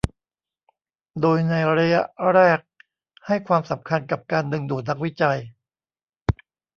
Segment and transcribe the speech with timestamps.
[1.21, 2.01] โดยในระยะ
[2.33, 2.59] แรก
[3.27, 5.39] ให้ความสำคัญกับการดึงดูดนักวิจัย